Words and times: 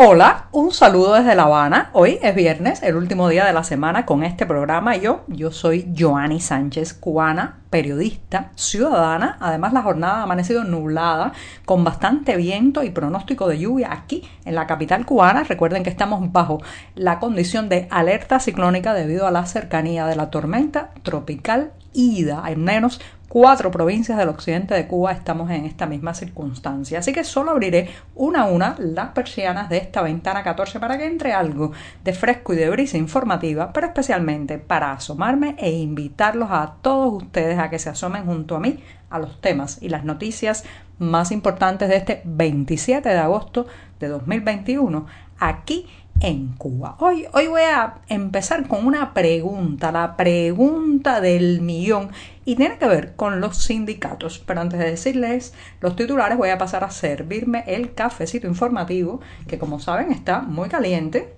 Hola, 0.00 0.46
un 0.52 0.70
saludo 0.70 1.14
desde 1.14 1.34
La 1.34 1.42
Habana. 1.42 1.90
Hoy 1.92 2.20
es 2.22 2.32
viernes, 2.32 2.84
el 2.84 2.94
último 2.94 3.28
día 3.28 3.44
de 3.44 3.52
la 3.52 3.64
semana 3.64 4.06
con 4.06 4.22
este 4.22 4.46
programa. 4.46 4.94
Yo, 4.94 5.24
yo 5.26 5.50
soy 5.50 5.92
Joanny 5.98 6.38
Sánchez, 6.38 6.94
cubana, 6.94 7.62
periodista, 7.68 8.52
ciudadana. 8.54 9.38
Además, 9.40 9.72
la 9.72 9.82
jornada 9.82 10.20
ha 10.20 10.22
amanecido 10.22 10.62
nublada, 10.62 11.32
con 11.64 11.82
bastante 11.82 12.36
viento 12.36 12.84
y 12.84 12.90
pronóstico 12.90 13.48
de 13.48 13.58
lluvia 13.58 13.92
aquí 13.92 14.22
en 14.44 14.54
la 14.54 14.68
capital 14.68 15.04
cubana. 15.04 15.42
Recuerden 15.42 15.82
que 15.82 15.90
estamos 15.90 16.30
bajo 16.30 16.62
la 16.94 17.18
condición 17.18 17.68
de 17.68 17.88
alerta 17.90 18.38
ciclónica 18.38 18.94
debido 18.94 19.26
a 19.26 19.32
la 19.32 19.46
cercanía 19.46 20.06
de 20.06 20.14
la 20.14 20.30
tormenta 20.30 20.90
tropical 21.02 21.72
Ida. 21.92 22.42
Hay 22.44 22.54
menos 22.54 23.00
cuatro 23.28 23.70
provincias 23.70 24.16
del 24.16 24.30
occidente 24.30 24.74
de 24.74 24.86
Cuba 24.86 25.12
estamos 25.12 25.50
en 25.50 25.66
esta 25.66 25.86
misma 25.86 26.14
circunstancia. 26.14 26.98
Así 26.98 27.12
que 27.12 27.24
solo 27.24 27.50
abriré 27.50 27.90
una 28.14 28.42
a 28.42 28.46
una 28.46 28.74
las 28.78 29.10
persianas 29.10 29.68
de 29.68 29.76
esta 29.76 30.02
ventana 30.02 30.42
14 30.42 30.80
para 30.80 30.96
que 30.96 31.06
entre 31.06 31.32
algo 31.32 31.72
de 32.02 32.14
fresco 32.14 32.54
y 32.54 32.56
de 32.56 32.70
brisa 32.70 32.96
informativa, 32.96 33.72
pero 33.72 33.86
especialmente 33.86 34.58
para 34.58 34.92
asomarme 34.92 35.56
e 35.58 35.70
invitarlos 35.70 36.48
a 36.50 36.76
todos 36.80 37.22
ustedes 37.22 37.58
a 37.58 37.68
que 37.68 37.78
se 37.78 37.90
asomen 37.90 38.24
junto 38.24 38.56
a 38.56 38.60
mí 38.60 38.80
a 39.10 39.18
los 39.18 39.40
temas 39.40 39.78
y 39.80 39.88
las 39.88 40.04
noticias 40.04 40.64
más 40.98 41.30
importantes 41.30 41.88
de 41.88 41.96
este 41.96 42.22
27 42.24 43.08
de 43.08 43.18
agosto 43.18 43.66
de 44.00 44.08
2021 44.08 45.06
aquí 45.38 45.86
en 46.20 46.54
Cuba. 46.56 46.96
Hoy, 46.98 47.26
hoy 47.32 47.46
voy 47.46 47.62
a 47.62 47.98
empezar 48.08 48.66
con 48.66 48.86
una 48.86 49.14
pregunta, 49.14 49.92
la 49.92 50.16
pregunta 50.16 51.20
del 51.20 51.60
millón, 51.60 52.10
y 52.44 52.56
tiene 52.56 52.78
que 52.78 52.88
ver 52.88 53.14
con 53.14 53.40
los 53.40 53.58
sindicatos. 53.58 54.38
Pero 54.38 54.60
antes 54.60 54.78
de 54.78 54.90
decirles 54.90 55.54
los 55.80 55.96
titulares, 55.96 56.38
voy 56.38 56.50
a 56.50 56.58
pasar 56.58 56.84
a 56.84 56.90
servirme 56.90 57.64
el 57.66 57.94
cafecito 57.94 58.46
informativo, 58.46 59.20
que 59.46 59.58
como 59.58 59.80
saben 59.80 60.12
está 60.12 60.40
muy 60.40 60.68
caliente, 60.68 61.34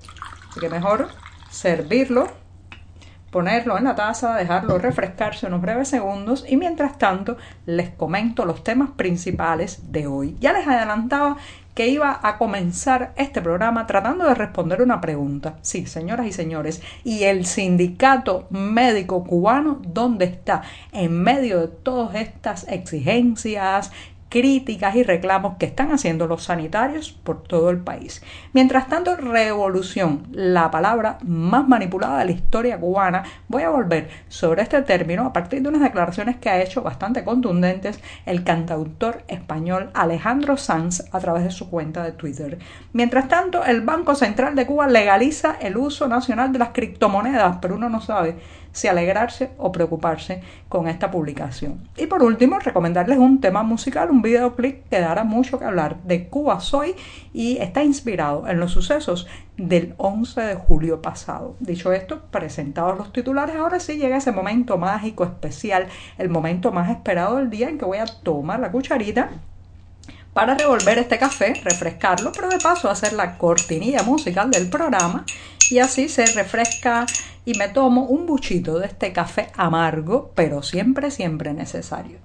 así 0.51 0.61
que 0.61 0.69
mejor 0.69 1.09
servirlo 1.51 2.29
ponerlo 3.31 3.79
en 3.79 3.85
la 3.85 3.95
taza, 3.95 4.35
dejarlo 4.35 4.79
refrescarse 4.79 5.47
unos 5.47 5.63
breves 5.63 5.89
segundos 5.89 6.45
y 6.49 6.57
mientras 6.57 6.99
tanto 6.99 7.37
les 7.67 7.91
comento 7.91 8.45
los 8.45 8.65
temas 8.65 8.91
principales 8.91 9.93
de 9.93 10.07
hoy. 10.07 10.37
Ya 10.41 10.53
les 10.53 10.67
adelantaba 10.67 11.37
que 11.75 11.89
iba 11.89 12.19
a 12.23 12.37
comenzar 12.37 13.13
este 13.17 13.41
programa 13.41 13.87
tratando 13.87 14.27
de 14.27 14.35
responder 14.35 14.83
una 14.83 15.01
pregunta. 15.01 15.55
Sí, 15.63 15.87
señoras 15.87 16.27
y 16.27 16.33
señores, 16.33 16.83
¿y 17.05 17.23
el 17.25 17.47
sindicato 17.47 18.47
médico 18.51 19.25
cubano 19.25 19.81
dónde 19.87 20.25
está? 20.25 20.63
En 20.93 21.23
medio 21.23 21.61
de 21.61 21.69
todas 21.69 22.17
estas 22.17 22.67
exigencias 22.69 23.93
críticas 24.31 24.95
y 24.95 25.03
reclamos 25.03 25.59
que 25.59 25.67
están 25.67 25.93
haciendo 25.93 26.27
los 26.27 26.45
sanitarios 26.45 27.13
por 27.13 27.43
todo 27.43 27.69
el 27.69 27.79
país. 27.79 28.23
Mientras 28.55 28.87
tanto, 28.87 29.17
revolución, 29.17 30.29
la 30.33 30.71
palabra 30.71 31.19
más 31.23 31.69
manipulada 31.69 32.21
de 32.21 32.25
la 32.27 32.31
historia 32.31 32.79
cubana, 32.79 33.25
voy 33.49 33.65
a 33.65 33.71
volver 33.71 34.09
sobre 34.29 34.63
este 34.63 34.81
término 34.83 35.27
a 35.27 35.33
partir 35.33 35.61
de 35.61 35.69
unas 35.69 35.83
declaraciones 35.83 36.37
que 36.37 36.49
ha 36.49 36.63
hecho 36.63 36.83
bastante 36.83 37.25
contundentes 37.25 38.01
el 38.25 38.45
cantautor 38.45 39.25
español 39.29 39.91
Alejandro 39.95 40.57
Sanz 40.57 41.05
a 41.13 41.19
través 41.19 41.43
de 41.45 41.51
su 41.51 41.69
cuenta 41.69 42.05
de 42.05 42.13
Twitter. 42.13 42.59
Mientras 42.93 43.29
tanto, 43.29 43.65
el 43.65 43.81
Banco 43.81 44.15
Central 44.15 44.55
de 44.55 44.65
Cuba 44.65 44.87
legaliza 44.87 45.57
el 45.61 45.77
uso 45.77 46.07
nacional 46.07 46.53
de 46.53 46.61
las 46.61 46.69
criptomonedas, 46.71 47.59
pero 47.61 47.75
uno 47.75 47.89
no 47.89 48.01
sabe 48.01 48.37
si 48.73 48.89
alegrarse 48.89 49.51
o 49.59 49.73
preocuparse 49.73 50.43
con 50.69 50.89
esta 50.89 51.11
publicación. 51.11 51.89
Y 51.97 52.07
por 52.07 52.23
último, 52.23 52.59
recomendarles 52.59 53.19
un 53.19 53.41
tema 53.41 53.63
musical, 53.63 54.11
un 54.11 54.23
videoclip 54.23 54.89
que 54.89 55.01
dará 55.01 55.25
mucho 55.25 55.59
que 55.59 55.65
hablar 55.65 55.97
de 56.05 56.29
Cuba 56.29 56.61
Soy 56.61 56.95
y 57.33 57.59
está 57.59 57.83
inspirado 57.83 58.47
en 58.49 58.61
los 58.61 58.73
sucesos 58.73 59.27
del 59.57 59.95
11 59.99 60.41
de 60.41 60.55
julio 60.55 61.03
pasado. 61.03 61.57
Dicho 61.61 61.93
esto, 61.93 62.23
presentados 62.31 62.97
los 62.97 63.13
titulares, 63.13 63.57
ahora 63.57 63.81
sí 63.81 63.97
llega 63.99 64.17
ese 64.17 64.33
momento 64.33 64.79
mágico, 64.79 65.25
especial, 65.25 65.89
el 66.19 66.29
momento 66.29 66.73
más 66.73 66.91
esperado 66.91 67.37
del 67.37 67.51
día 67.51 67.69
en 67.69 67.79
que 67.79 67.85
voy 67.85 67.99
a 67.99 68.07
tomar 68.07 68.61
la 68.61 68.71
cucharita 68.71 69.31
para 70.33 70.55
revolver 70.55 70.99
este 70.99 71.19
café, 71.19 71.55
refrescarlo, 71.65 72.31
pero 72.33 72.49
de 72.49 72.59
paso 72.59 72.89
hacer 72.89 73.13
la 73.13 73.37
cortinilla 73.37 74.03
musical 74.05 74.51
del 74.51 74.71
programa 74.71 75.25
y 75.71 75.79
así 75.79 76.09
se 76.09 76.27
refresca 76.27 77.07
y 77.45 77.55
me 77.55 77.69
tomo 77.69 78.03
un 78.05 78.27
buchito 78.27 78.79
de 78.79 78.87
este 78.87 79.13
café 79.13 79.51
amargo, 79.57 80.33
pero 80.35 80.63
siempre, 80.63 81.11
siempre 81.11 81.55
necesario. 81.55 82.19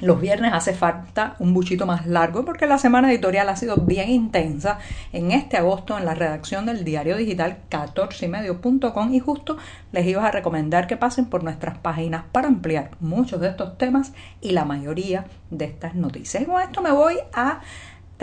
Los 0.00 0.20
viernes 0.20 0.52
hace 0.52 0.74
falta 0.74 1.34
un 1.38 1.54
buchito 1.54 1.86
más 1.86 2.06
largo 2.06 2.44
porque 2.44 2.66
la 2.66 2.78
semana 2.78 3.10
editorial 3.10 3.48
ha 3.48 3.56
sido 3.56 3.76
bien 3.76 4.10
intensa 4.10 4.78
en 5.12 5.30
este 5.30 5.56
agosto 5.56 5.96
en 5.96 6.04
la 6.04 6.14
redacción 6.14 6.66
del 6.66 6.84
diario 6.84 7.16
digital 7.16 7.58
14ymedio.com 7.70 9.14
y 9.14 9.20
justo 9.20 9.56
les 9.92 10.06
iba 10.06 10.26
a 10.26 10.30
recomendar 10.30 10.88
que 10.88 10.96
pasen 10.98 11.26
por 11.26 11.42
nuestras 11.42 11.78
páginas 11.78 12.24
para 12.32 12.48
ampliar 12.48 12.90
muchos 13.00 13.40
de 13.40 13.48
estos 13.48 13.78
temas 13.78 14.12
y 14.42 14.50
la 14.50 14.66
mayoría 14.66 15.24
de 15.50 15.64
estas 15.66 15.94
noticias. 15.94 16.42
Y 16.42 16.46
con 16.46 16.60
esto 16.60 16.82
me 16.82 16.90
voy 16.90 17.16
a 17.32 17.60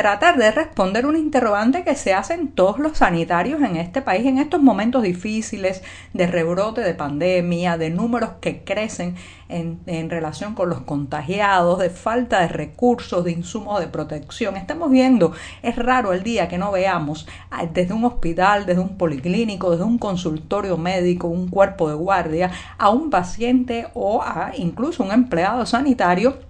tratar 0.02 0.36
de 0.36 0.50
responder 0.50 1.06
un 1.06 1.16
interrogante 1.16 1.84
que 1.84 1.96
se 1.96 2.16
hacen 2.16 2.48
todos 2.48 2.80
los 2.80 2.98
sanitarios 2.98 3.62
en 3.62 3.76
este 3.76 4.02
país 4.02 4.26
en 4.26 4.40
estos 4.40 4.60
momentos 4.60 5.04
difíciles 5.04 5.84
de 6.14 6.26
rebrote 6.26 6.82
de 6.82 6.96
pandemia, 6.96 7.78
de 7.78 7.92
números 7.92 8.32
que 8.42 8.64
crecen 8.64 9.14
en, 9.48 9.80
en, 9.86 10.10
relación 10.10 10.56
con 10.56 10.70
los 10.70 10.82
contagiados, 10.82 11.78
de 11.78 11.92
falta 11.92 12.40
de 12.40 12.48
recursos, 12.48 13.24
de 13.24 13.34
insumos 13.34 13.80
de 13.80 13.90
protección. 13.90 14.58
Estamos 14.58 14.90
viendo, 14.90 15.34
es 15.62 15.76
raro 15.76 16.14
el 16.14 16.24
día 16.24 16.48
que 16.48 16.58
no 16.58 16.72
veamos 16.72 17.28
ah, 17.52 17.68
desde 17.72 17.94
un 17.94 18.04
hospital, 18.04 18.66
desde 18.66 18.82
un 18.82 18.98
policlínico, 18.98 19.70
desde 19.70 19.84
un 19.84 20.00
consultorio 20.00 20.78
médico, 20.78 21.28
un 21.28 21.48
cuerpo 21.48 21.88
de 21.88 21.94
guardia, 21.94 22.50
a 22.80 22.90
un 22.90 23.12
paciente 23.12 23.86
o 23.94 24.24
a 24.24 24.54
incluso 24.58 25.04
un 25.04 25.12
empleado 25.12 25.64
sanitario 25.68 26.50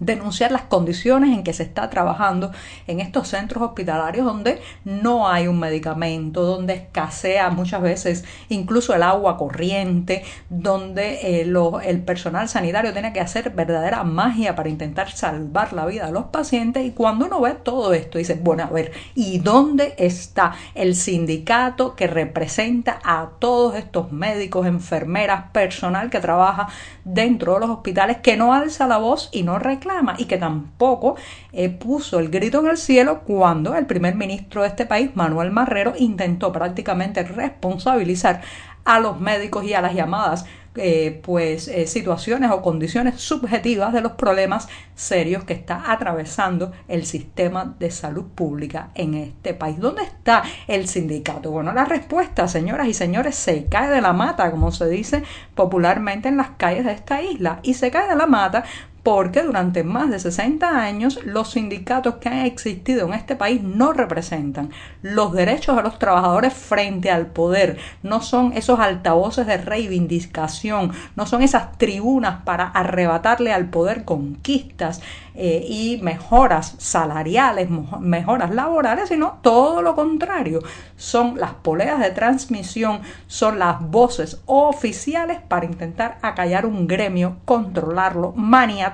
denunciar 0.00 0.50
las 0.50 0.62
condiciones 0.62 1.30
en 1.30 1.44
que 1.44 1.52
se 1.52 1.62
está 1.62 1.88
trabajando 1.88 2.50
en 2.86 3.00
estos 3.00 3.28
centros 3.28 3.62
hospitalarios 3.62 4.26
donde 4.26 4.60
no 4.84 5.28
hay 5.28 5.46
un 5.46 5.60
medicamento, 5.60 6.42
donde 6.42 6.74
escasea 6.74 7.50
muchas 7.50 7.80
veces 7.80 8.24
incluso 8.48 8.94
el 8.94 9.02
agua 9.02 9.36
corriente, 9.36 10.24
donde 10.48 11.40
eh, 11.40 11.54
el 11.84 12.02
personal 12.02 12.48
sanitario 12.48 12.92
tiene 12.92 13.12
que 13.12 13.20
hacer 13.20 13.50
verdadera 13.50 14.02
magia 14.02 14.56
para 14.56 14.68
intentar 14.68 15.10
salvar 15.12 15.72
la 15.72 15.86
vida 15.86 16.06
de 16.06 16.12
los 16.12 16.24
pacientes 16.24 16.84
y 16.84 16.90
cuando 16.90 17.26
uno 17.26 17.40
ve 17.40 17.52
todo 17.52 17.94
esto 17.94 18.18
dice, 18.18 18.34
bueno, 18.34 18.64
a 18.64 18.66
ver, 18.66 18.92
¿y 19.14 19.38
dónde 19.38 19.94
está 19.98 20.54
el 20.74 20.96
sindicato 20.96 21.94
que 21.94 22.06
representa 22.06 22.98
a 23.04 23.30
todos 23.38 23.76
estos 23.76 24.10
médicos, 24.10 24.66
enfermeras, 24.66 25.50
personal 25.52 26.10
que 26.10 26.20
trabaja 26.20 26.68
dentro 27.04 27.54
de 27.54 27.60
los 27.60 27.70
hospitales 27.70 28.18
que 28.18 28.36
no 28.36 28.52
alza 28.52 28.86
la 28.86 28.98
voz 28.98 29.28
y 29.32 29.42
no 29.42 29.58
reclama 29.58 29.83
y 30.18 30.24
que 30.24 30.38
tampoco 30.38 31.16
eh, 31.52 31.68
puso 31.68 32.18
el 32.18 32.30
grito 32.30 32.60
en 32.60 32.68
el 32.68 32.76
cielo 32.76 33.20
cuando 33.20 33.74
el 33.74 33.86
primer 33.86 34.14
ministro 34.14 34.62
de 34.62 34.68
este 34.68 34.86
país, 34.86 35.10
Manuel 35.14 35.50
Marrero, 35.50 35.94
intentó 35.98 36.52
prácticamente 36.52 37.22
responsabilizar 37.22 38.42
a 38.84 39.00
los 39.00 39.20
médicos 39.20 39.64
y 39.64 39.74
a 39.74 39.80
las 39.80 39.94
llamadas 39.94 40.44
eh, 40.76 41.20
pues 41.22 41.68
eh, 41.68 41.86
situaciones 41.86 42.50
o 42.50 42.60
condiciones 42.60 43.20
subjetivas 43.20 43.92
de 43.92 44.00
los 44.00 44.12
problemas 44.12 44.66
serios 44.96 45.44
que 45.44 45.52
está 45.52 45.92
atravesando 45.92 46.72
el 46.88 47.06
sistema 47.06 47.76
de 47.78 47.92
salud 47.92 48.24
pública 48.34 48.90
en 48.96 49.14
este 49.14 49.54
país. 49.54 49.78
¿Dónde 49.78 50.02
está 50.02 50.42
el 50.66 50.88
sindicato? 50.88 51.52
Bueno, 51.52 51.72
la 51.72 51.84
respuesta, 51.84 52.48
señoras 52.48 52.88
y 52.88 52.94
señores, 52.94 53.36
se 53.36 53.66
cae 53.66 53.88
de 53.88 54.00
la 54.00 54.12
mata, 54.12 54.50
como 54.50 54.72
se 54.72 54.88
dice 54.88 55.22
popularmente 55.54 56.28
en 56.28 56.38
las 56.38 56.50
calles 56.50 56.84
de 56.84 56.92
esta 56.92 57.22
isla, 57.22 57.60
y 57.62 57.74
se 57.74 57.92
cae 57.92 58.08
de 58.08 58.16
la 58.16 58.26
mata 58.26 58.64
porque 59.04 59.42
durante 59.42 59.84
más 59.84 60.10
de 60.10 60.18
60 60.18 60.80
años 60.80 61.20
los 61.24 61.50
sindicatos 61.50 62.16
que 62.16 62.30
han 62.30 62.46
existido 62.46 63.06
en 63.06 63.12
este 63.12 63.36
país 63.36 63.62
no 63.62 63.92
representan 63.92 64.70
los 65.02 65.34
derechos 65.34 65.76
de 65.76 65.82
los 65.82 65.98
trabajadores 65.98 66.54
frente 66.54 67.10
al 67.10 67.26
poder, 67.26 67.76
no 68.02 68.22
son 68.22 68.54
esos 68.54 68.80
altavoces 68.80 69.46
de 69.46 69.58
reivindicación, 69.58 70.92
no 71.16 71.26
son 71.26 71.42
esas 71.42 71.76
tribunas 71.76 72.42
para 72.44 72.64
arrebatarle 72.64 73.52
al 73.52 73.68
poder 73.68 74.06
conquistas 74.06 75.02
eh, 75.34 75.66
y 75.68 75.98
mejoras 76.00 76.76
salariales, 76.78 77.68
mejoras 78.00 78.54
laborales, 78.54 79.08
sino 79.10 79.40
todo 79.42 79.82
lo 79.82 79.96
contrario. 79.96 80.60
Son 80.96 81.38
las 81.38 81.54
poleas 81.54 81.98
de 81.98 82.10
transmisión, 82.10 83.00
son 83.26 83.58
las 83.58 83.80
voces 83.80 84.40
oficiales 84.46 85.40
para 85.46 85.66
intentar 85.66 86.18
acallar 86.22 86.64
un 86.64 86.86
gremio, 86.86 87.36
controlarlo, 87.44 88.32
maniatarlo 88.36 88.93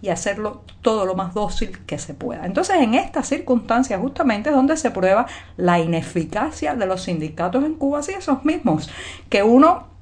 y 0.00 0.08
hacerlo 0.08 0.62
todo 0.80 1.06
lo 1.06 1.14
más 1.14 1.34
dócil 1.34 1.84
que 1.86 1.98
se 1.98 2.14
pueda. 2.14 2.46
Entonces, 2.46 2.76
en 2.76 2.94
estas 2.94 3.28
circunstancias 3.28 4.00
justamente 4.00 4.50
es 4.50 4.56
donde 4.56 4.76
se 4.76 4.90
prueba 4.90 5.26
la 5.56 5.78
ineficacia 5.78 6.74
de 6.74 6.86
los 6.86 7.02
sindicatos 7.02 7.64
en 7.64 7.74
Cuba, 7.74 8.00
y 8.08 8.12
esos 8.12 8.44
mismos 8.44 8.90
que 9.28 9.42
uno 9.42 9.92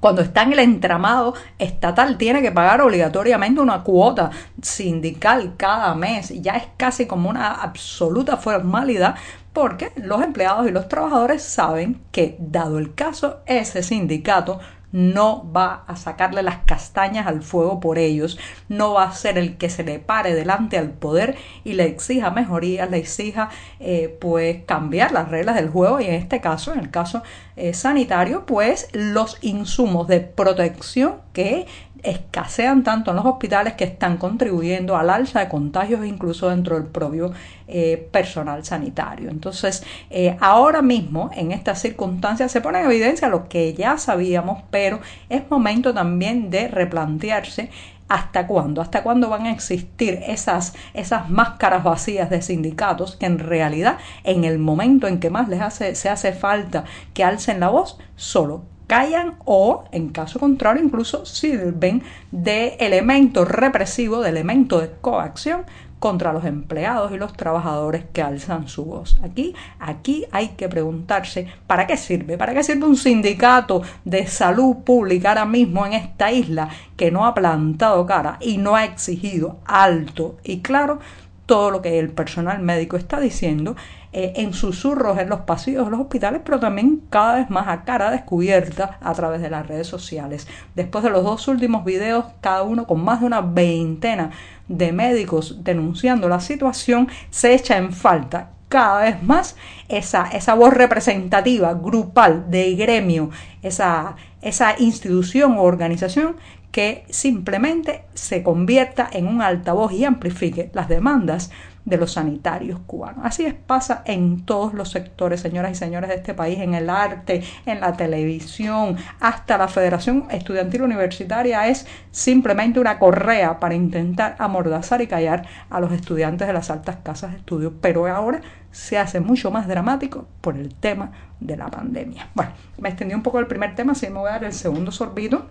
cuando 0.00 0.22
está 0.22 0.42
en 0.42 0.52
el 0.52 0.60
entramado 0.60 1.34
estatal, 1.58 2.18
tiene 2.18 2.40
que 2.40 2.52
pagar 2.52 2.80
obligatoriamente 2.80 3.60
una 3.60 3.82
cuota 3.82 4.30
sindical 4.62 5.54
cada 5.56 5.94
mes. 5.94 6.40
Ya 6.40 6.52
es 6.52 6.68
casi 6.76 7.06
como 7.06 7.28
una 7.28 7.48
absoluta 7.48 8.36
formalidad 8.36 9.16
porque 9.52 9.90
los 9.96 10.22
empleados 10.22 10.68
y 10.68 10.70
los 10.70 10.88
trabajadores 10.88 11.42
saben 11.42 12.00
que, 12.12 12.36
dado 12.38 12.78
el 12.78 12.94
caso, 12.94 13.40
ese 13.46 13.82
sindicato 13.82 14.60
no 14.92 15.50
va 15.52 15.84
a 15.86 15.96
sacarle 15.96 16.42
las 16.42 16.58
castañas 16.64 17.26
al 17.26 17.42
fuego 17.42 17.80
por 17.80 17.98
ellos, 17.98 18.38
no 18.68 18.94
va 18.94 19.04
a 19.04 19.12
ser 19.12 19.38
el 19.38 19.56
que 19.56 19.70
se 19.70 19.84
le 19.84 19.98
pare 19.98 20.34
delante 20.34 20.78
al 20.78 20.90
poder 20.90 21.36
y 21.64 21.74
le 21.74 21.84
exija 21.84 22.30
mejorías, 22.30 22.90
le 22.90 22.98
exija 22.98 23.50
eh, 23.80 24.16
pues 24.20 24.64
cambiar 24.64 25.12
las 25.12 25.28
reglas 25.28 25.56
del 25.56 25.68
juego 25.68 26.00
y 26.00 26.06
en 26.06 26.14
este 26.14 26.40
caso, 26.40 26.72
en 26.72 26.80
el 26.80 26.90
caso 26.90 27.22
eh, 27.56 27.74
sanitario, 27.74 28.46
pues 28.46 28.88
los 28.92 29.38
insumos 29.42 30.08
de 30.08 30.20
protección 30.20 31.16
que 31.32 31.66
escasean 32.02 32.82
tanto 32.82 33.10
en 33.10 33.16
los 33.16 33.26
hospitales 33.26 33.74
que 33.74 33.84
están 33.84 34.16
contribuyendo 34.16 34.96
al 34.96 35.10
alza 35.10 35.40
de 35.40 35.48
contagios 35.48 36.06
incluso 36.06 36.48
dentro 36.48 36.76
del 36.76 36.86
propio 36.86 37.32
eh, 37.66 38.08
personal 38.10 38.64
sanitario. 38.64 39.30
Entonces, 39.30 39.84
eh, 40.10 40.36
ahora 40.40 40.82
mismo, 40.82 41.30
en 41.34 41.52
estas 41.52 41.80
circunstancias, 41.80 42.52
se 42.52 42.60
pone 42.60 42.80
en 42.80 42.86
evidencia 42.86 43.28
lo 43.28 43.48
que 43.48 43.74
ya 43.74 43.98
sabíamos, 43.98 44.62
pero 44.70 45.00
es 45.28 45.48
momento 45.50 45.92
también 45.92 46.50
de 46.50 46.68
replantearse 46.68 47.70
¿Hasta 48.08 48.46
cuándo? 48.46 48.80
¿Hasta 48.80 49.02
cuándo 49.02 49.28
van 49.28 49.44
a 49.44 49.52
existir 49.52 50.20
esas, 50.26 50.74
esas 50.94 51.28
máscaras 51.28 51.84
vacías 51.84 52.30
de 52.30 52.40
sindicatos 52.40 53.16
que 53.16 53.26
en 53.26 53.38
realidad 53.38 53.98
en 54.24 54.44
el 54.44 54.58
momento 54.58 55.06
en 55.08 55.20
que 55.20 55.28
más 55.28 55.48
les 55.50 55.60
hace, 55.60 55.94
se 55.94 56.08
hace 56.08 56.32
falta 56.32 56.84
que 57.12 57.22
alcen 57.22 57.60
la 57.60 57.68
voz, 57.68 57.98
solo 58.16 58.64
callan 58.88 59.36
o, 59.44 59.84
en 59.92 60.08
caso 60.08 60.40
contrario, 60.40 60.82
incluso 60.82 61.24
sirven 61.24 62.02
de 62.32 62.76
elemento 62.80 63.44
represivo, 63.44 64.20
de 64.20 64.30
elemento 64.30 64.80
de 64.80 64.90
coacción 65.00 65.64
contra 65.98 66.32
los 66.32 66.44
empleados 66.44 67.12
y 67.12 67.18
los 67.18 67.32
trabajadores 67.32 68.04
que 68.12 68.22
alzan 68.22 68.68
su 68.68 68.84
voz. 68.84 69.20
Aquí, 69.22 69.54
aquí 69.78 70.24
hay 70.30 70.48
que 70.50 70.68
preguntarse, 70.68 71.48
¿para 71.66 71.86
qué 71.86 71.96
sirve? 71.96 72.38
¿Para 72.38 72.54
qué 72.54 72.62
sirve 72.62 72.86
un 72.86 72.96
sindicato 72.96 73.82
de 74.04 74.26
salud 74.26 74.78
pública 74.84 75.30
ahora 75.30 75.44
mismo 75.44 75.84
en 75.84 75.92
esta 75.92 76.32
isla 76.32 76.68
que 76.96 77.10
no 77.10 77.26
ha 77.26 77.34
plantado 77.34 78.06
cara 78.06 78.38
y 78.40 78.58
no 78.58 78.74
ha 78.74 78.84
exigido 78.84 79.58
alto 79.66 80.36
y 80.44 80.60
claro 80.60 80.98
todo 81.46 81.70
lo 81.70 81.82
que 81.82 81.98
el 81.98 82.10
personal 82.10 82.60
médico 82.60 82.96
está 82.96 83.18
diciendo 83.18 83.74
eh, 84.20 84.32
en 84.34 84.52
susurros 84.52 85.16
en 85.18 85.28
los 85.28 85.42
pasillos 85.42 85.84
de 85.84 85.92
los 85.92 86.00
hospitales, 86.00 86.40
pero 86.44 86.58
también 86.58 87.02
cada 87.08 87.36
vez 87.36 87.50
más 87.50 87.68
a 87.68 87.84
cara 87.84 88.10
descubierta 88.10 88.98
a 89.00 89.14
través 89.14 89.40
de 89.40 89.48
las 89.48 89.68
redes 89.68 89.86
sociales. 89.86 90.48
Después 90.74 91.04
de 91.04 91.10
los 91.10 91.22
dos 91.22 91.46
últimos 91.46 91.84
videos, 91.84 92.24
cada 92.40 92.64
uno 92.64 92.84
con 92.88 93.04
más 93.04 93.20
de 93.20 93.26
una 93.26 93.42
veintena 93.42 94.32
de 94.66 94.90
médicos 94.90 95.62
denunciando 95.62 96.28
la 96.28 96.40
situación, 96.40 97.06
se 97.30 97.54
echa 97.54 97.76
en 97.76 97.92
falta 97.92 98.50
cada 98.68 99.04
vez 99.04 99.22
más 99.22 99.54
esa, 99.88 100.26
esa 100.26 100.54
voz 100.54 100.74
representativa, 100.74 101.74
grupal, 101.74 102.50
de 102.50 102.74
gremio, 102.74 103.30
esa, 103.62 104.16
esa 104.42 104.74
institución 104.80 105.58
o 105.58 105.62
organización 105.62 106.34
que 106.72 107.04
simplemente 107.08 108.02
se 108.14 108.42
convierta 108.42 109.08
en 109.12 109.28
un 109.28 109.42
altavoz 109.42 109.92
y 109.92 110.04
amplifique 110.04 110.70
las 110.74 110.88
demandas 110.88 111.52
de 111.88 111.96
los 111.96 112.12
sanitarios 112.12 112.80
cubanos. 112.86 113.24
Así 113.24 113.46
es, 113.46 113.54
pasa 113.54 114.02
en 114.04 114.44
todos 114.44 114.74
los 114.74 114.90
sectores, 114.90 115.40
señoras 115.40 115.72
y 115.72 115.74
señores 115.74 116.10
de 116.10 116.16
este 116.16 116.34
país, 116.34 116.58
en 116.58 116.74
el 116.74 116.90
arte, 116.90 117.42
en 117.66 117.80
la 117.80 117.94
televisión, 117.94 118.96
hasta 119.20 119.56
la 119.56 119.68
Federación 119.68 120.26
Estudiantil 120.30 120.82
Universitaria 120.82 121.66
es 121.68 121.86
simplemente 122.10 122.78
una 122.78 122.98
correa 122.98 123.58
para 123.58 123.74
intentar 123.74 124.36
amordazar 124.38 125.00
y 125.00 125.06
callar 125.06 125.46
a 125.70 125.80
los 125.80 125.92
estudiantes 125.92 126.46
de 126.46 126.52
las 126.52 126.70
altas 126.70 126.96
casas 127.02 127.32
de 127.32 127.38
estudio, 127.38 127.74
pero 127.80 128.06
ahora 128.06 128.42
se 128.70 128.98
hace 128.98 129.20
mucho 129.20 129.50
más 129.50 129.66
dramático 129.66 130.26
por 130.40 130.56
el 130.56 130.74
tema 130.74 131.12
de 131.40 131.56
la 131.56 131.68
pandemia. 131.68 132.28
Bueno, 132.34 132.52
me 132.78 132.90
extendí 132.90 133.14
un 133.14 133.22
poco 133.22 133.38
el 133.38 133.46
primer 133.46 133.74
tema, 133.74 133.92
así 133.92 134.08
me 134.08 134.18
voy 134.18 134.28
a 134.28 134.32
dar 134.32 134.44
el 134.44 134.52
segundo 134.52 134.90
sorbito. 134.90 135.46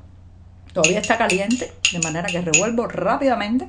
Todavía 0.71 0.99
está 0.99 1.17
caliente, 1.17 1.71
de 1.91 1.99
manera 1.99 2.27
que 2.27 2.41
revuelvo 2.41 2.87
rápidamente 2.87 3.67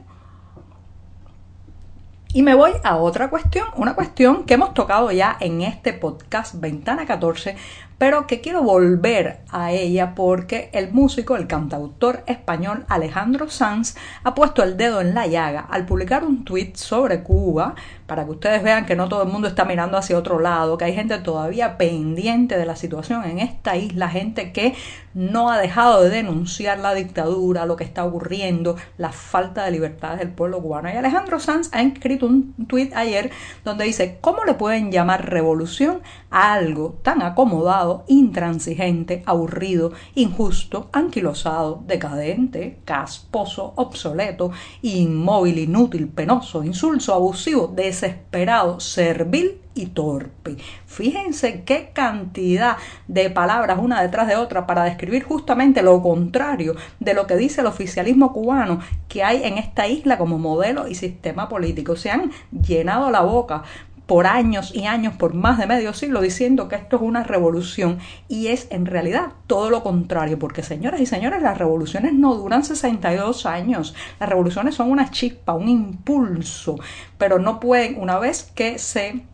y 2.39 2.43
me 2.45 2.55
voy 2.55 2.71
a 2.85 2.99
otra 2.99 3.31
cuestión, 3.31 3.67
una 3.75 3.97
cuestión 3.97 4.45
que 4.45 4.55
hemos 4.55 4.73
tocado 4.73 5.11
ya 5.11 5.37
en 5.41 5.61
este 5.61 5.93
podcast 5.93 6.55
Ventana 6.61 7.05
14, 7.05 7.57
pero 7.99 8.29
que 8.29 8.41
quiero 8.41 8.63
volver 8.63 9.41
a 9.51 9.73
ella 9.73 10.15
porque 10.15 10.71
el 10.73 10.93
músico, 10.93 11.35
el 11.35 11.49
cantautor 11.49 12.23
español 12.29 12.85
Alejandro 12.89 13.51
Sanz 13.51 13.97
ha 14.23 14.37
puesto 14.37 14.63
el 14.63 14.77
dedo 14.77 15.01
en 15.01 15.17
la 15.17 15.27
llaga 15.27 15.67
al 15.69 15.85
publicar 15.85 16.23
un 16.23 16.45
tweet 16.45 16.75
sobre 16.77 17.25
Cuba 17.25 17.75
para 18.09 18.25
que 18.25 18.31
ustedes 18.31 18.63
vean 18.63 18.87
que 18.87 18.97
no 18.97 19.07
todo 19.11 19.23
el 19.23 19.29
mundo 19.29 19.49
está 19.49 19.67
mirando 19.67 19.99
hacia 19.99 20.17
otro 20.17 20.41
lado, 20.41 20.79
que 20.79 20.87
hay 20.87 20.95
gente 20.95 21.19
todavía 21.19 21.77
pendiente 21.77 22.57
de 22.57 22.65
la 22.65 22.75
situación 22.75 23.23
en 23.25 23.39
esta 23.39 23.77
isla, 23.77 24.09
gente 24.09 24.51
que 24.51 24.75
no 25.13 25.51
ha 25.51 25.59
dejado 25.59 26.03
de 26.03 26.09
denunciar 26.09 26.79
la 26.79 26.95
dictadura, 26.95 27.67
lo 27.67 27.77
que 27.77 27.85
está 27.85 28.05
ocurriendo, 28.05 28.77
la 28.97 29.13
falta 29.13 29.65
de 29.65 29.73
libertades 29.73 30.21
del 30.21 30.31
pueblo 30.31 30.63
cubano. 30.63 30.89
Y 30.89 30.93
Alejandro 30.97 31.39
Sanz 31.39 31.69
ha 31.73 31.83
escrito 31.83 32.25
un 32.25 32.55
tweet 32.67 32.93
ayer 32.95 33.31
donde 33.63 33.85
dice, 33.85 34.19
¿cómo 34.23 34.45
le 34.45 34.55
pueden 34.55 34.91
llamar 34.91 35.29
revolución 35.29 36.01
a 36.31 36.55
algo 36.55 36.99
tan 37.03 37.21
acomodado, 37.21 38.05
intransigente, 38.07 39.23
aburrido, 39.27 39.93
injusto, 40.15 40.89
anquilosado, 40.93 41.83
decadente, 41.87 42.79
casposo, 42.85 43.73
obsoleto, 43.77 44.53
inmóvil, 44.83 45.59
inútil, 45.59 46.09
penoso, 46.09 46.65
insulso, 46.65 47.13
abusivo, 47.13 47.67
desesperado, 48.01 48.81
servil 48.81 49.61
y 49.75 49.87
torpe. 49.87 50.57
Fíjense 50.87 51.63
qué 51.65 51.91
cantidad 51.93 52.77
de 53.07 53.31
palabras 53.31 53.79
una 53.81 54.03
detrás 54.03 54.27
de 54.27 54.37
otra 54.37 54.67
para 54.67 54.85
describir 54.85 55.23
justamente 55.23 55.83
lo 55.83 56.03
contrario 56.03 56.75
de 57.01 57.15
lo 57.15 57.27
que 57.27 57.37
dice 57.37 57.61
el 57.61 57.69
oficialismo 57.69 58.33
cubano 58.33 58.81
que 59.09 59.23
hay 59.23 59.45
en 59.45 59.59
esta 59.59 59.87
isla 59.87 60.19
como 60.19 60.39
modelo 60.39 60.89
y 60.89 60.95
sistema 60.95 61.49
político. 61.49 61.97
Se 61.97 62.11
han 62.11 62.31
llenado 62.51 63.11
la 63.11 63.21
boca 63.21 63.63
por 64.09 64.27
años 64.27 64.75
y 64.75 64.87
años, 64.87 65.15
por 65.17 65.35
más 65.35 65.59
de 65.59 65.67
medio 65.67 65.93
siglo, 65.93 66.23
diciendo 66.23 66.67
que 66.67 66.77
esto 66.77 66.97
es 66.97 67.03
una 67.03 67.25
revolución. 67.25 67.99
Y 68.27 68.47
es 68.47 68.67
en 68.71 68.87
realidad 68.87 69.35
todo 69.47 69.69
lo 69.69 69.83
contrario, 69.83 70.39
porque 70.39 70.63
señoras 70.63 71.03
y 71.03 71.07
señores, 71.07 71.43
las 71.43 71.59
revoluciones 71.59 72.15
no 72.15 72.35
duran 72.35 72.65
62 72.65 73.45
años, 73.45 73.95
las 74.19 74.31
revoluciones 74.31 74.77
son 74.77 74.91
una 74.91 75.11
chispa, 75.11 75.53
un 75.53 75.69
impulso, 75.69 76.77
pero 77.19 77.39
no 77.39 77.61
pueden, 77.61 78.01
una 78.01 78.19
vez 78.19 78.51
que 78.55 78.79
se 78.79 79.25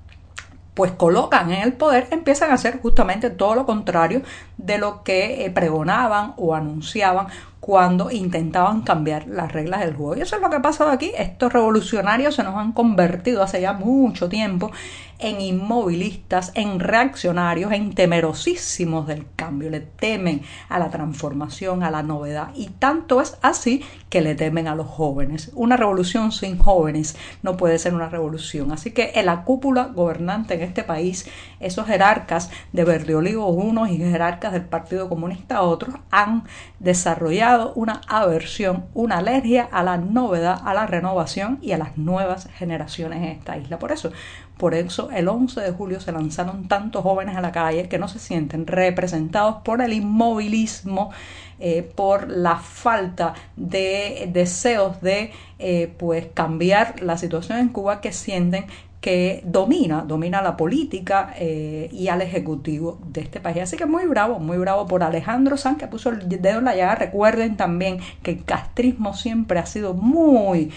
pues 0.75 0.91
colocan 0.91 1.53
en 1.53 1.63
el 1.63 1.75
poder, 1.75 2.09
empiezan 2.11 2.51
a 2.51 2.55
hacer 2.55 2.81
justamente 2.81 3.31
todo 3.31 3.55
lo 3.55 3.67
contrario 3.67 4.23
de 4.59 4.79
lo 4.79 5.05
que 5.05 5.45
eh, 5.45 5.51
pregonaban 5.51 6.35
o 6.37 6.53
anunciaban 6.53 7.29
cuando 7.65 8.11
intentaban 8.11 8.83
cambiar 8.83 9.27
las 9.27 9.51
reglas 9.51 9.81
del 9.81 9.95
juego. 9.95 10.17
Y 10.17 10.21
eso 10.21 10.37
es 10.37 10.43
lo 10.43 10.51
que 10.51 10.57
ha 10.57 10.61
pasado 10.61 10.91
aquí. 10.91 11.13
Estos 11.17 11.51
revolucionarios 11.51 12.35
se 12.35 12.43
nos 12.43 12.57
han 12.57 12.73
convertido 12.73 13.43
hace 13.43 13.63
ya 13.63 13.73
mucho 13.73 14.29
tiempo 14.29 14.71
en 15.19 15.41
inmovilistas, 15.41 16.53
en 16.55 16.79
reaccionarios, 16.79 17.73
en 17.73 17.95
temerosísimos 17.95 19.07
del 19.07 19.25
cambio. 19.37 19.71
Le 19.71 19.81
temen 19.81 20.43
a 20.69 20.79
la 20.79 20.91
transformación, 20.91 21.83
a 21.83 21.91
la 21.91 22.03
novedad. 22.03 22.51
Y 22.55 22.67
tanto 22.67 23.23
es 23.23 23.39
así 23.41 23.83
que 24.11 24.21
le 24.21 24.35
temen 24.35 24.69
a 24.69 24.75
los 24.75 24.87
jóvenes. 24.87 25.51
Una 25.55 25.79
revolución 25.79 26.33
sin 26.33 26.59
jóvenes 26.59 27.17
no 27.43 27.57
puede 27.57 27.79
ser 27.79 27.95
una 27.95 28.11
revolución. 28.11 28.73
Así 28.73 28.91
que 28.91 29.13
en 29.15 29.25
la 29.25 29.45
cúpula 29.45 29.85
gobernante 29.85 30.55
en 30.55 30.61
este 30.61 30.83
país, 30.83 31.27
esos 31.61 31.87
jerarcas 31.87 32.51
de 32.73 32.85
Verde 32.85 33.15
Olivo 33.15 33.49
unos 33.49 33.89
y 33.89 33.97
jerarcas 33.97 34.53
del 34.53 34.67
Partido 34.67 35.09
Comunista 35.09 35.63
otros 35.63 35.95
han 36.11 36.45
desarrollado 36.79 37.54
una 37.75 38.01
aversión, 38.07 38.87
una 38.95 39.19
alergia 39.19 39.69
a 39.71 39.83
la 39.83 39.97
novedad, 39.97 40.61
a 40.65 40.75
la 40.75 40.87
renovación 40.87 41.59
y 41.63 41.73
a 41.73 41.79
las 41.79 41.97
nuevas 41.97 42.49
generaciones 42.57 43.19
en 43.19 43.25
esta 43.25 43.57
isla. 43.57 43.79
Por 43.79 43.93
eso, 43.93 44.13
por 44.57 44.75
eso 44.75 45.11
el 45.11 45.29
11 45.29 45.61
de 45.61 45.73
julio 45.73 46.01
se 46.01 46.13
lanzaron 46.13 46.69
tantos 46.69 47.03
jóvenes 47.03 47.37
a 47.37 47.41
la 47.41 47.53
calle 47.53 47.89
que 47.89 47.99
no 47.99 48.09
se 48.09 48.19
sienten 48.19 48.67
representados 48.67 49.57
por 49.63 49.81
el 49.83 49.93
inmovilismo, 49.93 51.11
eh, 51.59 51.83
por 51.95 52.29
la 52.29 52.57
falta 52.57 53.35
de 53.57 54.29
deseos 54.33 55.01
de 55.01 55.33
eh, 55.59 55.93
pues 55.99 56.27
cambiar 56.35 57.01
la 57.03 57.17
situación 57.17 57.59
en 57.59 57.69
Cuba 57.69 58.01
que 58.01 58.13
sienten 58.13 58.67
que 59.05 59.43
domina, 59.45 60.01
domina 60.01 60.41
la 60.41 60.57
política 60.57 61.35
eh, 61.39 61.91
y 61.93 62.09
al 62.09 62.23
ejecutivo 62.23 62.99
de 63.07 63.21
este 63.21 63.39
país. 63.39 63.59
Así 63.59 63.77
que 63.77 63.85
muy 63.85 64.07
bravo, 64.07 64.39
muy 64.39 64.57
bravo 64.57 64.87
por 64.87 65.03
Alejandro 65.03 65.59
Sanz 65.59 65.77
que 65.77 65.87
puso 65.87 66.09
el 66.09 66.27
dedo 66.27 66.61
en 66.61 66.65
la 66.65 66.75
llaga. 66.75 66.95
Recuerden 66.95 67.59
también 67.59 67.99
que 68.23 68.31
el 68.31 68.45
castrismo 68.47 69.13
siempre 69.13 69.59
ha 69.59 69.67
sido 69.67 69.93
muy 69.93 70.71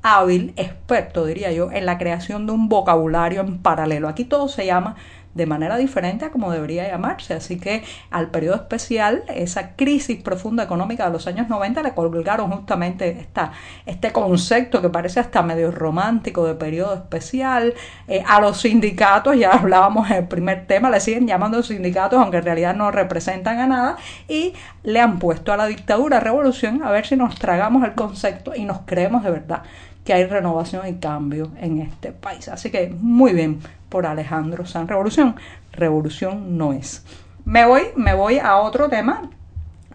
hábil, 0.00 0.54
experto 0.56 1.26
diría 1.26 1.52
yo, 1.52 1.70
en 1.72 1.84
la 1.84 1.98
creación 1.98 2.46
de 2.46 2.52
un 2.52 2.70
vocabulario 2.70 3.42
en 3.42 3.58
paralelo. 3.58 4.08
Aquí 4.08 4.24
todo 4.24 4.48
se 4.48 4.64
llama 4.64 4.96
de 5.34 5.46
manera 5.46 5.76
diferente 5.76 6.24
a 6.24 6.30
como 6.30 6.50
debería 6.50 6.88
llamarse. 6.88 7.34
Así 7.34 7.58
que 7.58 7.84
al 8.10 8.30
periodo 8.30 8.56
especial, 8.56 9.24
esa 9.28 9.74
crisis 9.76 10.22
profunda 10.22 10.64
económica 10.64 11.06
de 11.06 11.12
los 11.12 11.26
años 11.26 11.48
90 11.48 11.82
le 11.82 11.94
colgaron 11.94 12.50
justamente 12.50 13.08
esta, 13.08 13.52
este 13.86 14.12
concepto 14.12 14.80
que 14.80 14.88
parece 14.88 15.20
hasta 15.20 15.42
medio 15.42 15.70
romántico 15.70 16.46
de 16.46 16.54
periodo 16.54 16.94
especial. 16.94 17.74
Eh, 18.08 18.22
a 18.26 18.40
los 18.40 18.60
sindicatos, 18.60 19.36
ya 19.36 19.50
hablábamos 19.52 20.10
en 20.10 20.16
el 20.18 20.28
primer 20.28 20.66
tema, 20.66 20.90
le 20.90 21.00
siguen 21.00 21.26
llamando 21.26 21.62
sindicatos, 21.62 22.18
aunque 22.20 22.38
en 22.38 22.44
realidad 22.44 22.74
no 22.74 22.90
representan 22.90 23.58
a 23.58 23.66
nada, 23.66 23.96
y 24.28 24.54
le 24.82 25.00
han 25.00 25.18
puesto 25.18 25.52
a 25.52 25.56
la 25.56 25.66
dictadura 25.66 26.20
revolución 26.20 26.82
a 26.82 26.90
ver 26.90 27.06
si 27.06 27.16
nos 27.16 27.38
tragamos 27.38 27.84
el 27.84 27.94
concepto 27.94 28.54
y 28.54 28.64
nos 28.64 28.80
creemos 28.84 29.22
de 29.24 29.30
verdad 29.30 29.62
que 30.04 30.12
hay 30.12 30.26
renovación 30.26 30.86
y 30.86 30.94
cambio 30.94 31.50
en 31.60 31.80
este 31.80 32.12
país. 32.12 32.48
Así 32.48 32.70
que 32.70 32.94
muy 33.00 33.32
bien 33.32 33.60
por 33.94 34.06
Alejandro 34.06 34.66
San 34.66 34.88
Revolución. 34.88 35.36
Revolución 35.70 36.58
no 36.58 36.72
es. 36.72 37.04
Me 37.44 37.64
voy, 37.64 37.82
me 37.94 38.12
voy 38.12 38.40
a 38.40 38.56
otro 38.56 38.88
tema 38.88 39.30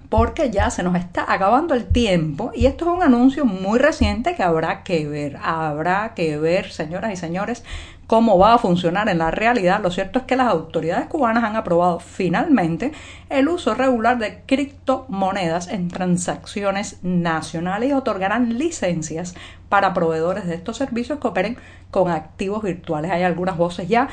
porque 0.08 0.52
ya 0.52 0.70
se 0.70 0.84
nos 0.84 0.96
está 0.96 1.26
acabando 1.28 1.74
el 1.74 1.86
tiempo 1.86 2.52
y 2.56 2.68
esto 2.68 2.86
es 2.86 2.92
un 2.96 3.04
anuncio 3.04 3.44
muy 3.44 3.78
reciente 3.78 4.36
que 4.36 4.44
habrá 4.44 4.84
que 4.84 5.06
ver, 5.06 5.38
habrá 5.44 6.14
que 6.14 6.38
ver, 6.38 6.72
señoras 6.72 7.12
y 7.12 7.18
señores, 7.18 7.66
cómo 8.10 8.40
va 8.40 8.56
a 8.56 8.58
funcionar 8.58 9.08
en 9.08 9.20
la 9.20 9.30
realidad. 9.30 9.84
Lo 9.84 9.92
cierto 9.92 10.18
es 10.18 10.26
que 10.26 10.36
las 10.36 10.48
autoridades 10.48 11.06
cubanas 11.06 11.44
han 11.44 11.56
aprobado 11.56 12.00
finalmente 12.00 12.92
el 13.30 13.48
uso 13.48 13.76
regular 13.76 14.18
de 14.18 14.42
criptomonedas 14.48 15.68
en 15.68 15.90
transacciones 15.90 16.98
nacionales 17.04 17.92
y 17.92 17.94
otorgarán 17.94 18.58
licencias 18.58 19.36
para 19.70 19.94
proveedores 19.94 20.48
de 20.48 20.56
estos 20.56 20.78
servicios 20.78 21.20
que 21.20 21.28
operen 21.28 21.58
con 21.92 22.10
activos 22.10 22.64
virtuales. 22.64 23.12
Hay 23.12 23.22
algunas 23.22 23.58
voces 23.58 23.88
ya 23.88 24.10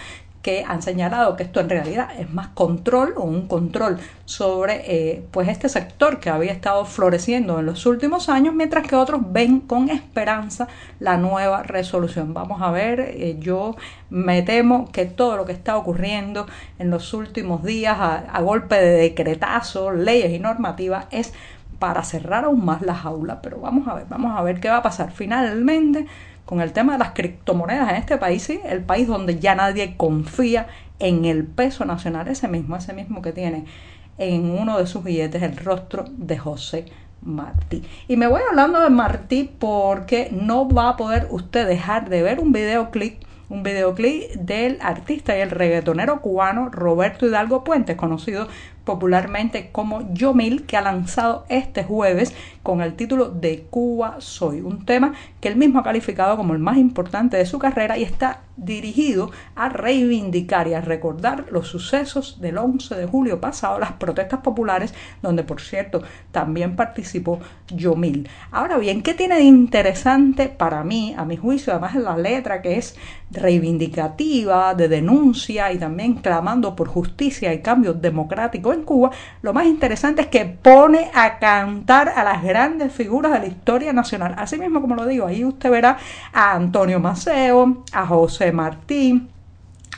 que 0.47 0.65
han 0.65 0.81
señalado 0.81 1.35
que 1.35 1.43
esto 1.43 1.59
en 1.59 1.69
realidad 1.69 2.09
es 2.21 2.33
más 2.33 2.47
control 2.55 3.15
o 3.17 3.25
un 3.25 3.49
control 3.49 3.99
sobre 4.27 4.85
eh, 4.87 5.27
pues 5.33 5.49
este 5.49 5.69
sector 5.69 6.21
que 6.21 6.31
había 6.31 6.53
estado 6.53 6.85
floreciendo 6.85 7.59
en 7.59 7.67
los 7.67 7.85
últimos 7.85 8.29
años, 8.29 8.55
mientras 8.55 8.87
que 8.87 8.95
otros 8.95 9.23
ven 9.33 9.59
con 9.59 9.89
esperanza 9.89 10.69
la 11.01 11.17
nueva 11.17 11.65
resolución. 11.65 12.33
Vamos 12.33 12.63
a 12.63 12.71
ver, 12.71 13.01
eh, 13.01 13.39
yo 13.41 13.75
me 14.09 14.43
temo 14.43 14.89
que 14.93 15.07
todo 15.07 15.37
lo 15.37 15.47
que 15.47 15.53
está 15.53 15.77
ocurriendo 15.77 16.47
en 16.79 16.91
los 16.91 17.13
últimos 17.13 17.65
días 17.65 17.99
a, 17.99 18.19
a 18.19 18.41
golpe 18.41 18.77
de 18.77 18.99
decretazo, 18.99 19.91
leyes 19.91 20.31
y 20.31 20.39
normativas 20.39 21.07
es 21.11 21.33
para 21.79 22.03
cerrar 22.03 22.45
aún 22.45 22.65
más 22.65 22.83
la 22.83 22.95
jaula, 22.95 23.43
pero 23.43 23.61
vamos 23.61 23.89
a 23.89 23.95
ver, 23.95 24.07
vamos 24.09 24.39
a 24.39 24.43
ver 24.43 24.61
qué 24.61 24.69
va 24.69 24.79
a 24.79 24.83
pasar 24.83 25.13
finalmente 25.13 26.07
con 26.45 26.61
el 26.61 26.73
tema 26.73 26.93
de 26.93 27.01
las 27.01 27.11
criptomonedas 27.11 27.91
en 27.91 27.97
este 27.97 28.17
país, 28.19 28.43
sí, 28.43 28.61
el 28.65 28.83
país 28.83 29.09
donde 29.09 29.39
ya 29.39 29.55
nadie 29.55 29.97
confía 29.97 30.69
en 30.99 31.25
el 31.25 31.45
peso 31.45 31.85
nacional, 31.85 32.29
ese 32.29 32.49
mismo, 32.49 32.77
ese 32.77 32.93
mismo 32.93 33.21
que 33.21 33.33
tiene 33.33 33.65
en 34.19 34.51
uno 34.51 34.79
de 34.79 34.87
sus 34.87 35.05
billetes 35.05 35.43
el 35.43 35.57
rostro 35.57 36.05
de 36.17 36.39
José 36.39 36.87
Martí. 37.21 37.83
Y 38.09 38.17
me 38.17 38.29
voy 38.29 38.41
hablando 38.49 38.81
de 38.81 38.91
Martí 38.91 39.51
porque 39.59 40.29
no 40.31 40.69
va 40.69 40.91
a 40.91 40.97
poder 40.97 41.27
usted 41.31 41.67
dejar 41.67 42.09
de 42.09 42.23
ver 42.23 42.41
un 42.41 42.53
videoclip 42.53 43.25
un 43.49 43.63
videoclip 43.63 44.33
del 44.35 44.79
artista 44.81 45.37
y 45.37 45.41
el 45.41 45.51
reggaetonero 45.51 46.21
cubano 46.21 46.69
Roberto 46.69 47.27
Hidalgo 47.27 47.63
Puentes, 47.63 47.97
conocido 47.97 48.49
popularmente 48.87 49.69
como 49.73 50.15
Yomil, 50.15 50.65
que 50.65 50.79
ha 50.79 50.81
lanzado 50.81 51.45
este 51.51 51.85
jueves 51.85 52.33
con 52.63 52.81
el 52.81 52.95
título 52.95 53.29
de 53.29 53.67
Cuba 53.69 54.17
Soy, 54.21 54.61
un 54.61 54.87
tema 54.87 55.13
que 55.41 55.49
él 55.49 55.57
mismo 55.57 55.81
ha 55.81 55.85
calificado 55.85 56.37
como 56.37 56.55
el 56.55 56.61
más 56.61 56.79
importante 56.79 57.37
de 57.37 57.47
su 57.47 57.59
carrera 57.59 57.99
y 57.99 58.05
está 58.05 58.41
dirigido 58.57 59.31
a 59.55 59.69
reivindicar 59.69 60.67
y 60.67 60.75
a 60.75 60.81
recordar 60.81 61.47
los 61.51 61.69
sucesos 61.69 62.41
del 62.41 62.59
11 62.59 62.95
de 62.95 63.07
julio 63.07 63.41
pasado, 63.41 63.79
las 63.79 63.93
protestas 63.93 64.41
populares, 64.41 64.95
donde 65.21 65.43
por 65.43 65.61
cierto 65.61 66.03
también 66.33 66.75
participó 66.75 67.41
Yomil. 67.69 68.29
Ahora 68.51 68.79
bien, 68.79 69.03
¿qué 69.03 69.15
tiene 69.15 69.37
de 69.37 69.43
interesante 69.43 70.49
para 70.49 70.85
mí, 70.85 71.15
a 71.17 71.25
mi 71.25 71.37
juicio, 71.37 71.73
además 71.73 71.95
de 71.95 72.01
la 72.01 72.17
letra 72.17 72.63
que 72.63 72.79
es 72.79 72.97
reivindicativa, 73.31 74.75
de 74.75 74.89
denuncia 74.89 75.73
y 75.73 75.79
también 75.79 76.15
clamando 76.15 76.77
por 76.77 76.89
justicia 76.89 77.53
y 77.53 77.61
cambio 77.61 77.93
democrático 77.93 78.76
Cuba, 78.83 79.11
lo 79.43 79.53
más 79.53 79.67
interesante 79.67 80.23
es 80.23 80.29
que 80.29 80.45
pone 80.45 81.11
a 81.15 81.39
cantar 81.39 82.09
a 82.09 82.25
las 82.25 82.43
grandes 82.43 82.93
figuras 82.93 83.33
de 83.33 83.41
la 83.41 83.47
historia 83.47 83.93
nacional. 83.93 84.35
Así 84.39 84.59
mismo 84.59 84.81
como 84.81 84.95
lo 84.95 85.07
digo, 85.07 85.27
ahí 85.27 85.45
usted 85.45 85.71
verá 85.71 85.99
a 86.33 86.53
Antonio 86.53 87.01
Maceo, 87.01 87.85
a 87.93 88.07
José 88.07 88.53
Martín, 88.53 89.29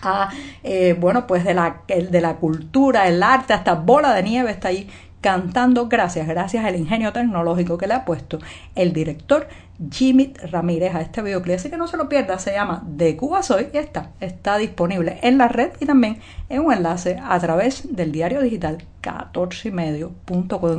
a, 0.03 0.31
eh, 0.63 0.97
bueno, 0.99 1.27
pues 1.27 1.45
de 1.45 1.55
la, 1.55 1.83
de 1.89 2.21
la 2.21 2.37
cultura, 2.37 3.09
el 3.09 3.23
arte, 3.23 3.53
hasta 3.53 3.75
Bola 3.75 4.15
de 4.15 4.23
Nieve 4.23 4.51
está 4.51 4.69
ahí 4.69 4.89
cantando 5.21 5.89
gracias, 5.89 6.27
gracias 6.27 6.65
al 6.65 6.77
ingenio 6.77 7.13
tecnológico 7.13 7.79
que 7.79 7.87
le 7.87 7.95
ha 7.95 8.05
puesto 8.05 8.39
el 8.75 8.93
director 8.93 9.49
Jimmy 9.91 10.33
Ramírez 10.51 10.95
a 10.95 11.01
este 11.01 11.23
videoclip. 11.23 11.57
Así 11.57 11.71
que 11.71 11.77
no 11.77 11.87
se 11.87 11.97
lo 11.97 12.09
pierda, 12.09 12.39
se 12.39 12.53
llama 12.53 12.83
De 12.87 13.17
Cuba 13.17 13.43
Soy 13.43 13.69
y 13.73 13.79
está, 13.79 14.11
está 14.21 14.59
disponible 14.59 15.19
en 15.23 15.39
la 15.39 15.49
red 15.49 15.71
y 15.81 15.87
también 15.87 16.19
en 16.49 16.65
un 16.65 16.73
enlace 16.73 17.19
a 17.23 17.39
través 17.39 17.95
del 17.95 18.13
diario 18.13 18.41
digital 18.43 18.85
14 19.01 19.69
y 19.69 19.73
medio 19.73 20.13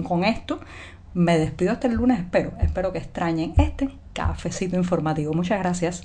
Con 0.03 0.23
esto 0.23 0.59
me 1.13 1.37
despido 1.37 1.71
hasta 1.71 1.87
el 1.87 1.95
lunes, 1.95 2.19
espero, 2.19 2.51
espero 2.61 2.91
que 2.93 2.99
extrañen 2.99 3.53
este 3.57 3.89
cafecito 4.13 4.75
informativo. 4.75 5.33
Muchas 5.33 5.59
gracias. 5.59 6.03